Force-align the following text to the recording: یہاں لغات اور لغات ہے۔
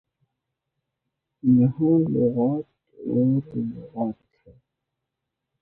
یہاں 1.43 1.99
لغات 2.09 2.65
اور 2.97 3.57
لغات 3.57 4.47
ہے۔ 4.47 4.51